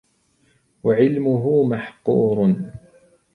[0.83, 2.55] وَعِلْمُهُ مَحْقُورٌ